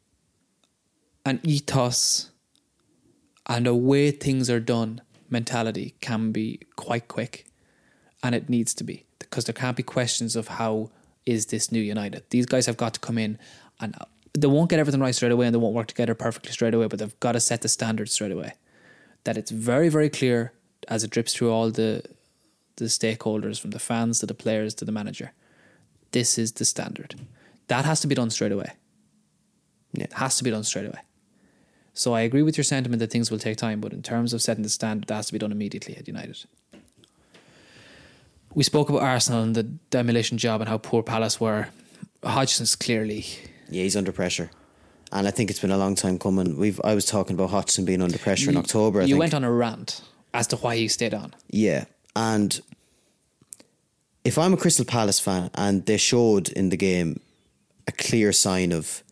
[1.26, 2.30] an ethos
[3.48, 5.02] and a way things are done
[5.32, 7.46] mentality can be quite quick
[8.22, 10.92] and it needs to be because there can't be questions of how
[11.26, 12.24] is this new United.
[12.30, 13.40] These guys have got to come in
[13.80, 16.52] and uh, they won't get everything right straight away and they won't work together perfectly
[16.52, 18.54] straight away, but they've got to set the standards straight away.
[19.24, 20.54] That it's very, very clear
[20.88, 22.04] as it drips through all the
[22.78, 25.32] the stakeholders, from the fans to the players to the manager.
[26.12, 27.16] This is the standard.
[27.68, 28.74] That has to be done straight away.
[29.94, 30.06] Yeah.
[30.06, 31.00] It has to be done straight away.
[31.94, 34.42] So I agree with your sentiment that things will take time, but in terms of
[34.42, 36.44] setting the standard, that has to be done immediately at United.
[38.56, 41.68] We spoke about Arsenal and the demolition job and how poor Palace were.
[42.24, 43.26] Hodgson's clearly
[43.70, 44.52] Yeah, he's under pressure.
[45.12, 46.58] And I think it's been a long time coming.
[46.58, 49.02] We've I was talking about Hodgson being under pressure in October.
[49.02, 49.20] I you think.
[49.20, 50.02] went on a rant
[50.34, 51.36] as to why he stayed on.
[51.50, 52.62] Yeah, and
[54.24, 57.20] if I'm a Crystal Palace fan and they showed in the game
[57.88, 59.04] a clear sign of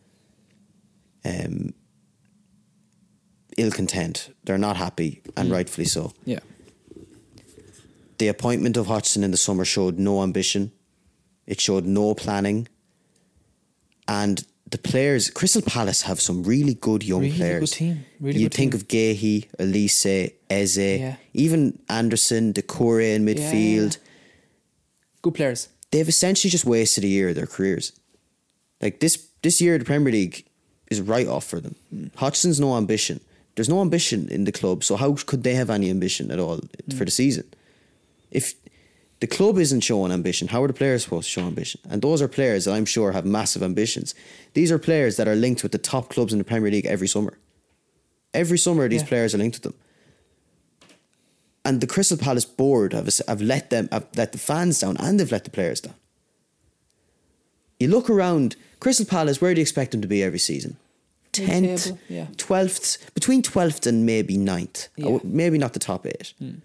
[1.24, 1.74] um,
[3.56, 6.12] ill content, they're not happy, and rightfully so.
[6.24, 6.40] Yeah.
[8.18, 10.72] The appointment of Hodgson in the summer showed no ambition.
[11.46, 12.68] It showed no planning,
[14.06, 15.30] and the players.
[15.30, 17.70] Crystal Palace have some really good young Really good players.
[17.70, 18.04] team.
[18.20, 18.80] Really you good think team.
[18.80, 21.16] of Guéhi, Olise, Eze, Yeah.
[21.34, 23.98] even Anderson, Doucouré in Yeah, midfield.
[25.22, 25.68] Good players.
[25.90, 27.92] They've essentially just wasted a year of their careers.
[28.80, 30.44] Like this, this year the Premier League
[30.90, 31.76] is right off for them.
[32.16, 33.20] Hodgson's no ambition.
[33.54, 36.60] There's no ambition in the club, so how could they have any ambition at all
[36.96, 37.44] for the season?
[38.30, 38.54] If
[39.22, 41.80] the club isn't showing ambition, how are the players supposed to show ambition?
[41.88, 44.16] And those are players that I'm sure have massive ambitions.
[44.54, 47.06] These are players that are linked with the top clubs in the Premier League every
[47.06, 47.38] summer.
[48.34, 49.06] Every summer, these Yeah.
[49.12, 49.74] players are linked with them.
[51.64, 55.20] And the Crystal Palace board have, have let them have let the fans down and
[55.20, 55.94] they've let the players down.
[57.78, 60.78] You look around Crystal Palace, where do you expect them to be every season?
[61.30, 62.26] Tenth, yeah.
[62.36, 64.88] twelfth, between twelfth and maybe 9th.
[64.96, 65.18] Yeah.
[65.22, 66.34] maybe not the top eight.
[66.40, 66.56] Hmm.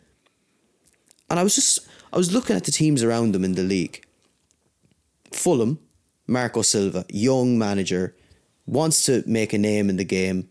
[1.30, 4.04] And I was just I was looking at the teams around them in the league.
[5.32, 5.80] Fulham,
[6.26, 8.16] Marco Silva, young manager,
[8.66, 10.50] wants to make a name in the game,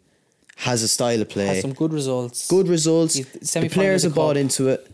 [0.57, 2.49] has a style of play Has some good results.
[2.49, 3.15] good results.
[3.53, 4.91] The players have bought into it.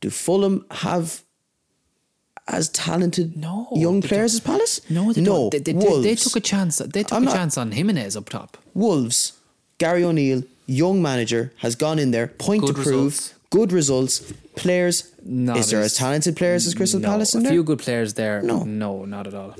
[0.00, 1.22] Do Fulham have
[2.48, 4.80] as talented No, young players as Palace?
[4.90, 5.32] No, they no.
[5.32, 5.50] don't.
[5.52, 6.78] They, they, they, Wolves, they took a chance.
[6.78, 8.56] They took I'm a not- chance on Jimenez up top.
[8.74, 9.34] Wolves.
[9.78, 12.26] Gary O'Neill, young manager, has gone in there.
[12.28, 12.86] Point Good to prove.
[13.04, 13.34] results.
[13.50, 14.32] Good results.
[14.60, 15.10] Players.
[15.24, 17.52] Not is there as- as talented players as Crystal no, Palace in a there?
[17.52, 18.42] few good players there.
[18.42, 18.62] No.
[18.64, 19.54] no, not at all.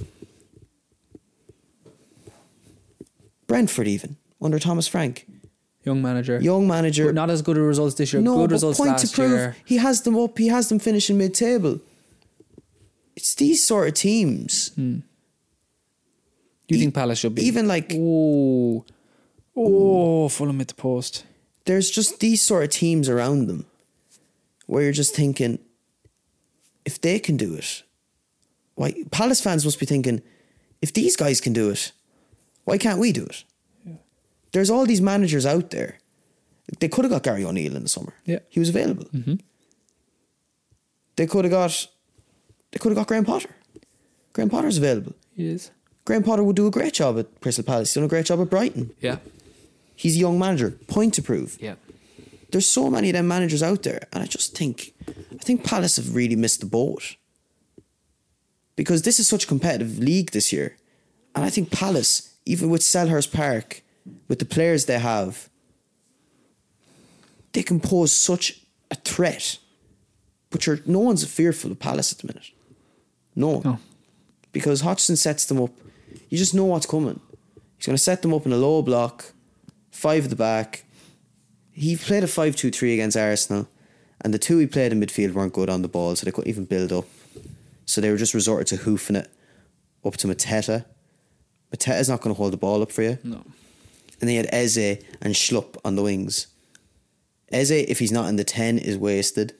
[3.46, 5.26] Brentford even under Thomas Frank,
[5.84, 7.06] Young manager, young manager.
[7.06, 8.20] But not as good a results this year.
[8.22, 9.56] no, good but results point last to prove year.
[9.64, 10.36] he has them up.
[10.38, 11.80] He has them finishing mid-table.
[13.16, 14.68] It's these sort of teams.
[14.76, 14.98] Hmm.
[16.68, 18.84] Do you E- think Palace should be even like- oh,
[19.56, 21.24] oh, Fulham at the post?
[21.64, 23.64] there's just these sort of teams around them
[24.70, 25.58] where you're just thinking,
[26.84, 27.82] if they can do it,
[28.76, 30.22] why Palace fans must be thinking,
[30.80, 31.90] if these guys can do it,
[32.64, 33.44] why can't we do it?
[34.52, 35.98] There's all these managers out there.
[36.78, 38.14] They could have got Gary O'Neill in the summer.
[38.24, 38.38] Yeah.
[38.48, 39.06] He was available.
[39.06, 39.34] Mm-hmm.
[41.16, 41.88] They could have got
[42.70, 43.50] they could have got Graham Potter.
[44.32, 45.14] Graham Potter's available.
[45.34, 45.72] He is.
[46.04, 47.90] Graham Potter would do a great job at Crystal Palace.
[47.90, 48.92] He's done a great job at Brighton.
[49.00, 49.16] Yeah,
[49.96, 50.70] He's a young manager.
[50.86, 51.74] Point to prove yeah.
[52.52, 55.96] There's so many of them managers out there, and I just think, I think Palace
[55.96, 57.16] have really missed the boat
[58.76, 60.76] because this is such a competitive league this year,
[61.34, 63.82] and I think Palace, even with Selhurst Park,
[64.28, 65.48] with the players they have,
[67.52, 68.60] they can pose such
[68.90, 69.58] a threat.
[70.50, 72.50] But you're, no one's fearful of Palace at the minute.
[73.36, 73.62] No one.
[73.64, 73.78] No.
[74.52, 75.70] Because Hodgson sets them up.
[76.28, 77.20] You just know what's coming.
[77.76, 79.32] He's going to set them up in a low block
[79.90, 80.84] five at the back.
[81.80, 83.66] He played a 5 2 3 against Arsenal,
[84.20, 86.50] and the two he played in midfield weren't good on the ball, so they couldn't
[86.50, 87.06] even build up.
[87.86, 89.30] So they were just resorted to hoofing it
[90.04, 90.84] up to Mateta.
[91.74, 93.18] Mateta's not going to hold the ball up for you.
[93.24, 93.42] No.
[94.20, 94.76] And they had Eze
[95.22, 96.48] and Schlupp on the wings.
[97.50, 99.54] Eze, if he's not in the 10, is wasted.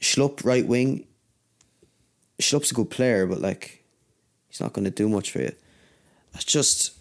[0.00, 1.06] Schlupp, right wing.
[2.40, 3.84] Schlupp's a good player, but like,
[4.48, 5.52] he's not going to do much for you.
[6.34, 6.94] It's just.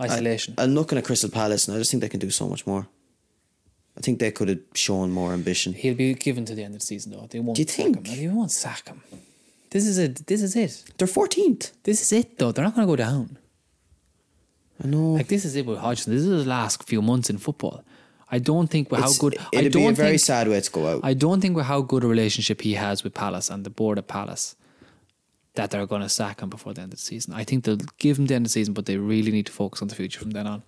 [0.00, 0.54] Isolation.
[0.56, 2.66] I, am looking at Crystal Palace and I just think they can do so much
[2.66, 2.88] more.
[3.96, 5.72] I think they could have shown more ambition.
[5.74, 7.26] He'll be given to the end of the season though.
[7.30, 8.06] They won't Do you sack think?
[8.06, 8.16] him.
[8.18, 9.02] They won't sack him.
[9.70, 10.26] This is it.
[10.26, 10.84] This is it.
[10.98, 11.72] They're 14th.
[11.82, 12.52] This is it though.
[12.52, 13.38] They're not going to go down.
[14.82, 15.12] I know.
[15.12, 16.12] Like this is it with Hodgson.
[16.12, 17.84] This is his last few months in football.
[18.30, 19.36] I don't think with how good.
[19.52, 21.00] It'd don't be a very think, sad way to go out.
[21.04, 23.98] I don't think with how good a relationship he has with Palace and the board
[23.98, 24.56] of Palace
[25.54, 27.34] that they're going to sack him before the end of the season.
[27.34, 29.52] I think they'll give him the end of the season, but they really need to
[29.52, 30.62] focus on the future from then on.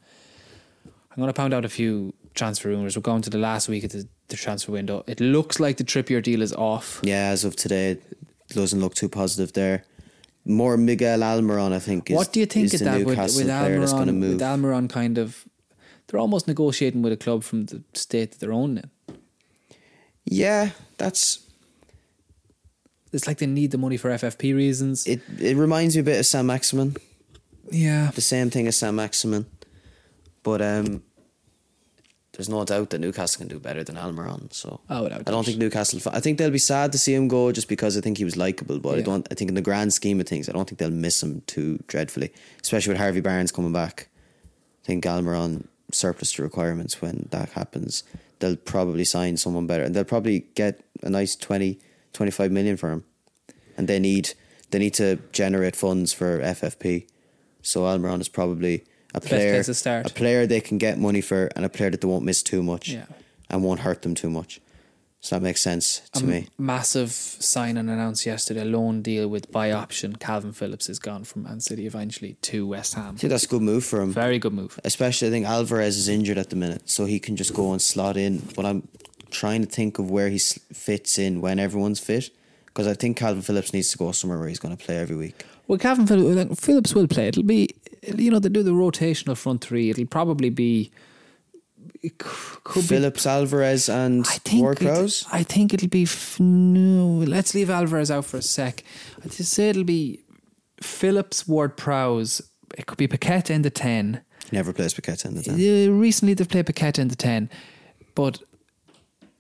[1.17, 2.97] I'm going to pound out a few transfer rumours.
[2.97, 5.05] We're going to the last week of the, the transfer window.
[5.07, 7.01] It looks like the Trippier deal is off.
[7.05, 8.03] yeah, as of today, it
[8.49, 9.85] doesn't look too positive there.
[10.45, 12.11] More Miguel Almiron, I think.
[12.11, 14.17] Is, what do you think is of that with, with player that's going to Almiron?
[14.19, 14.33] move?
[14.35, 15.45] With Almiron kind of,
[16.09, 18.83] they're almost negotiating with a club from the state that they're in.
[20.25, 21.39] yeah, that's
[23.13, 25.07] It's like they need the money for FFP reasons.
[25.07, 25.21] it.
[25.41, 26.97] It reminds me a bit of Saint-Maximin.
[27.71, 29.47] yeah, The same thing as Saint-Maximin,
[30.45, 31.03] but um,
[32.33, 34.53] there's no doubt that Newcastle can do better than Almiron.
[34.53, 36.01] So Oh, I don't think Newcastle.
[36.13, 38.37] I think they'll be sad to see him go just because I think he was
[38.37, 38.79] likable.
[38.79, 39.27] But I don't.
[39.31, 41.83] I think in the grand scheme of things, I don't think they'll miss him too
[41.87, 42.33] dreadfully.
[42.63, 44.09] Especially with Harvey Barnes coming back.
[44.85, 48.03] I think Almiron surplus to requirements when that happens.
[48.41, 51.79] They'll probably sign someone better, and they'll probably get a nice 20,
[52.13, 53.05] 25 million for him.
[53.77, 54.35] And they need
[54.71, 57.07] they need to generate funds for FFP.
[57.63, 60.11] So Almiron is probably a best player, place to start.
[60.11, 62.63] a player they can get money for, and a player that they won't miss too
[62.63, 63.07] much, Yeah.
[63.51, 64.61] and won't hurt them too much.
[65.21, 66.49] So that makes sense to a me.
[66.59, 68.61] massive sign and announced yesterday.
[68.61, 70.17] A loan deal with buy option.
[70.17, 73.15] Calvin Phillips is gone from Man City eventually to West Ham.
[73.15, 74.13] I think that's a good move for him.
[74.13, 74.79] Very good move.
[74.85, 77.81] Especially, I think Alvarez is injured at the minute, so he can just go and
[77.81, 78.43] slot in.
[78.55, 78.87] But I'm
[79.31, 82.29] trying to think of where he fits in when everyone's fit,
[82.67, 85.17] because I think Calvin Phillips needs to go somewhere where he's going to play every
[85.17, 85.43] week.
[85.67, 87.29] Well, Calvin Phillips, Phillips will play.
[87.29, 87.69] It'll be,
[88.17, 89.91] you know, they do the rotational front three.
[89.91, 90.91] It'll probably be.
[92.19, 95.25] Could be Phillips, Alvarez, and I think Prowse.
[95.33, 97.25] I think it'll be f- no.
[97.27, 98.85] Let's leave Alvarez out for a sec.
[99.25, 100.21] I'd just say it'll be
[100.83, 102.43] Phillips, Ward, Prowse.
[102.77, 104.21] It could be Paqueta in the ten.
[104.53, 105.55] Never plays Paqueta in the ten.
[105.55, 107.49] Uh, recently, they've played Paqueta in the ten,
[108.15, 108.43] but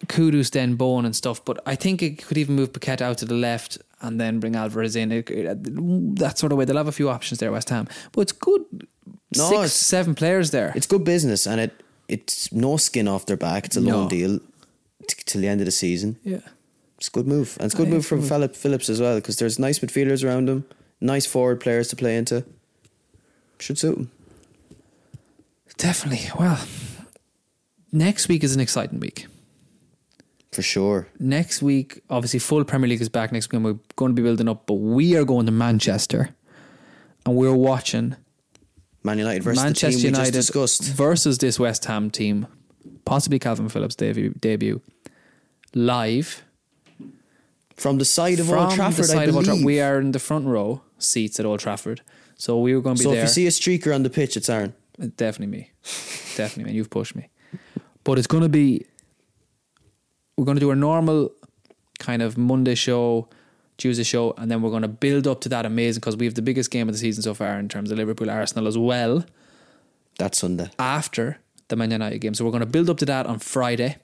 [0.06, 1.44] Kudus then Bowen and stuff.
[1.44, 4.54] But I think it could even move Paqueta out to the left and then bring
[4.56, 5.10] Alvarez in.
[5.12, 7.86] It, it- that sort of way, they'll have a few options there, West Ham.
[8.12, 8.64] But it's good.
[9.36, 10.72] No, six, it's- seven players there.
[10.76, 11.72] It's good business, and it
[12.08, 13.64] it's no skin off their back.
[13.66, 13.96] It's a No.
[13.98, 14.38] loan deal
[15.08, 16.16] t- till the end of the season.
[16.24, 16.40] yeah.
[16.98, 19.16] It's a good move, and it's a good yeah, move from Philip Phillips as well
[19.16, 20.64] because there's nice midfielders around him,
[21.00, 22.44] nice forward players to play into.
[23.58, 24.10] Should suit him.
[25.76, 26.30] Definitely.
[26.38, 26.60] Well,
[27.92, 29.26] next week is an exciting week.
[30.54, 31.08] For sure.
[31.18, 34.22] Next week, obviously, full Premier League is back next week, and we're going to be
[34.22, 34.66] building up.
[34.66, 36.30] But we are going to Manchester,
[37.26, 38.14] and we're watching
[39.02, 42.46] Man United versus Manchester the team we United versus this West Ham team,
[43.04, 44.80] possibly Calvin Phillips' debut, debut
[45.74, 46.44] live
[47.74, 49.44] From the side of from Old Trafford, I of Old believe.
[49.46, 49.64] Trafford.
[49.64, 52.00] We are in the front row seats at Old Trafford,
[52.36, 53.24] so we were going to be so there.
[53.24, 54.72] if you see a streaker on the pitch, it's Aaron.
[55.16, 55.70] Definitely me.
[56.36, 56.74] Definitely, man.
[56.74, 57.28] You've pushed me.
[58.04, 58.86] But it's going to be.
[60.36, 61.30] We're going to do our normal
[61.98, 63.28] kind of Monday show,
[63.78, 66.35] Tuesday show, and then we're going to build up to that amazing because we have
[66.35, 69.24] the biggest game of the season so far in terms of Liverpool Arsenal as well
[70.18, 70.70] That Sunday.
[70.78, 72.35] after the Man United game.
[72.35, 73.96] So we're going to build up to that on Friday.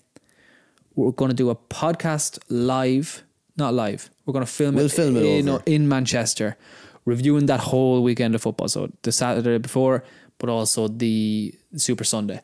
[0.95, 3.22] We're going to do a podcast live,
[3.57, 4.11] not live.
[4.26, 5.62] We're going to film We'll it, film it in, over.
[5.66, 6.57] in Manchester,
[7.05, 8.68] reviewing that whole weekend of football.
[8.68, 10.05] So the Saturday before,
[10.39, 12.41] but also the Super Sunday.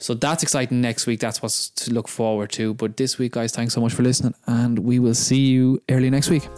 [0.00, 1.20] So that's exciting next week.
[1.20, 2.72] That's what's to look forward to.
[2.74, 6.08] But this week, guys, thanks so much for listening, and we will see you early
[6.10, 6.48] next week.